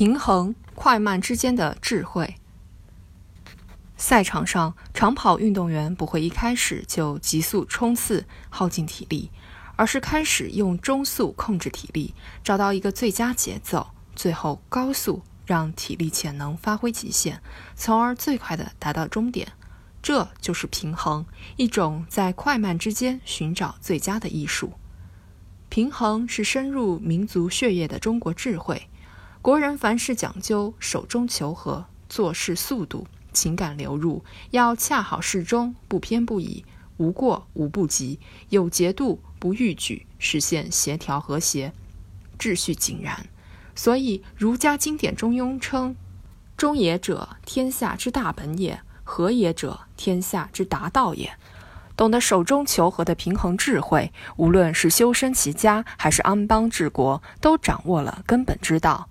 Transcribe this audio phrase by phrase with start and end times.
[0.00, 2.36] 平衡快慢之间的智慧。
[3.98, 9.30] 赛场上，长跑运动员不会一开始就急速冲刺，耗尽体力，
[9.76, 17.42] 而是开始用中速控制体力，找到一个最佳节奏，最后高速让体力潜能发挥极限，
[17.76, 19.52] 从而最快的达到终点。
[20.00, 21.26] 这就是平衡，
[21.58, 24.72] 一种在快慢之间寻找最佳的艺术。
[25.68, 28.86] 平衡是深入民族血液的中国智慧。
[29.42, 36.62] 国人凡事讲究手中求和，做事速度，情感流入，要恰好适中，不偏不倚，
[36.98, 38.20] 无过无不及，
[38.50, 41.72] 有节度不逾矩，实现协调和谐，
[42.38, 43.26] 秩序井然。
[43.74, 45.96] 所以儒家经典中庸称
[46.58, 51.32] ：“中也者，天下之大本也；和也者，天下之达道也。”
[51.96, 59.08] 懂得手中求和的平衡智慧，无论是修身齐家，还是安邦治国，都掌握了根本之道。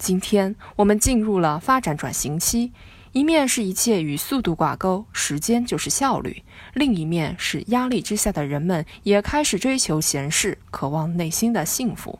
[0.00, 2.72] 今天我们进入了发展转型期，
[3.12, 12.18] 一面是一切与速度挂钩，时间就是效率；另一面是压力之下的人们也开始追求闲适，渴望内心的幸福。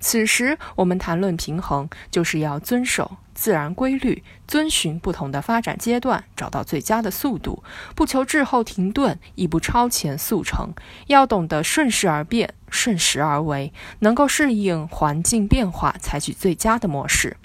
[0.00, 7.62] 此时，我们谈论平衡，就是要遵守自然规律，遵循不同的发展阶段，找到最佳的速度，
[7.94, 10.72] 不求滞后停顿，亦不超前速成。
[11.08, 17.36] 要懂得顺势而变，顺时而为，能够适应环境变化，采取最佳的模式。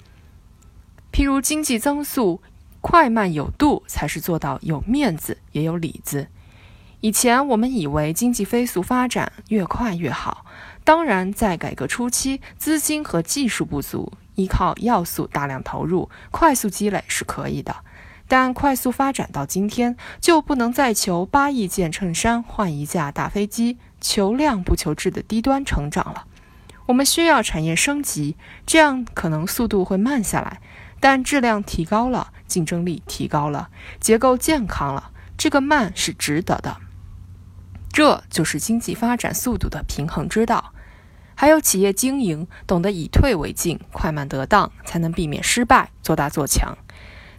[1.12, 2.40] 譬如经济增速
[2.80, 6.28] 快慢有度，才是做到有面子也有里子。
[7.06, 10.44] 以前我们以为经济飞速发展，越快越好。
[10.82, 17.76] 当然，在改革初期，资金和技术不足，依靠要素大量投入，快速积累是可以的。
[18.26, 26.24] 但快速发展到今天，就不能再求八亿件衬衫换一架大飞机，求量不求质的低端成长了。
[26.86, 30.60] 我们需要产业升级，这样可能速度会慢下来，
[30.98, 33.68] 但质量提高了，竞争力提高了，
[34.00, 36.78] 结构健康了，这个慢是值得的。
[37.96, 40.74] 这就是经济发展速度的平衡之道。
[41.34, 46.76] 还有企业经营，懂得以退为进，快慢得当，才能避免失败，做大做强。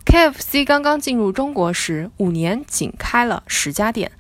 [0.03, 4.11] KFC 刚刚进入中国时，五年仅开了十家店。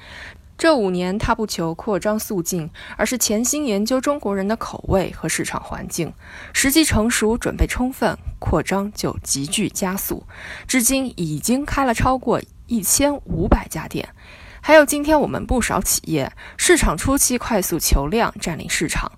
[0.59, 6.13] 这五年，他不求扩张速进，而是潜心研究中国人的口味和市场环境。
[6.53, 10.27] 时机成熟，准备充分，扩张就急剧加速。
[10.67, 14.07] 至今已经开了超过一千五百家店。
[14.61, 19.11] 还有今天我们不少企业，市场初期快速求量，占领市场。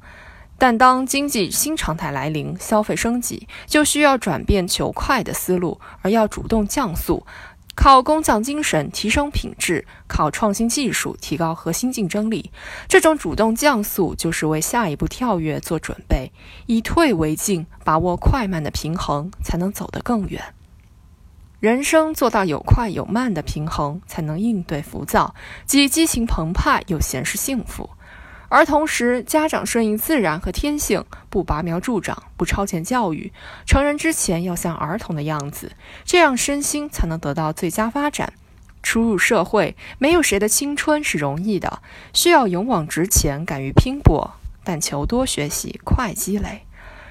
[0.58, 7.26] 但当经济新常态来临，消费升级，就需要转变求快的思路，而要主动降速，
[7.76, 12.52] 靠工匠精神提升品质，靠创新技术提高核心竞争力。
[12.90, 16.32] 这种主动降速，就是为下一步跳跃做准备，
[16.66, 20.54] 以退为进，把握快慢的平衡，才能走得更远。
[21.60, 27.90] 人生做到有快有慢的平衡，才能应对浮躁，既激情澎湃又闲适幸福。
[28.48, 33.34] 而同时，家长顺应自然和天性，不拔苗助长，不超前教育。
[33.66, 35.74] 成人之前要像儿童的样子，
[36.06, 38.32] 这样身心才能得到最佳发展。
[38.82, 41.82] 初入社会，没有谁的青春是容易的，
[42.14, 46.64] 需要勇往直前，敢于拼搏，但求多学习，快积累。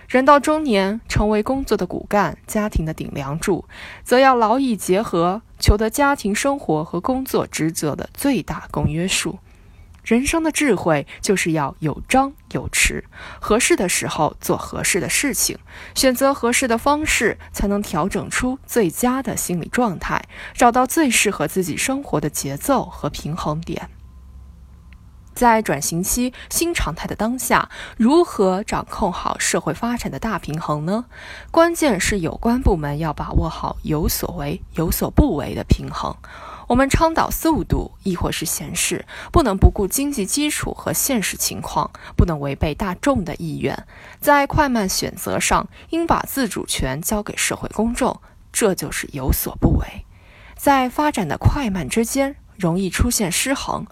[0.09, 3.67] 人到中年，成为工作的骨干，家庭的顶梁柱，
[4.03, 9.39] 则要劳逸结合，求得家庭生活和工作职责的最大公约数。
[10.03, 13.05] 人生的智慧就是要有张有弛，
[13.39, 15.59] 合适的时候做合适的事情，
[15.95, 23.91] 选择合适的方式，才能调整出最佳的心理状态，找到最适合自己生活的节奏和平衡点。
[25.39, 31.05] 在转型期新常态的当下，如何掌控好社会发展的大平衡呢？
[31.53, 36.17] 关键是有关部门要把握好有所为有所不为的平衡。
[36.67, 43.87] 我们倡导速度，亦或是闲适，不能不顾经济基础和现实情况，不能违背大众的意愿。
[44.19, 48.21] 在快慢选择上，应把自主权交给社会公众，
[48.53, 50.05] 这就是有所不为。
[50.57, 53.87] 在发展的快慢之间，容易出现失衡。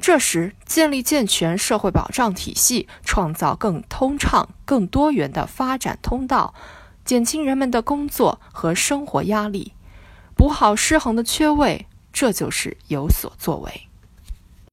[0.00, 6.54] 这时，建立健全社会保障体系，创造更通畅、更多元的发展通道，
[7.04, 9.74] 减轻人们的工作和生活压力，
[10.34, 11.86] 补好失衡的缺位。
[12.12, 13.88] 这就是有所作为。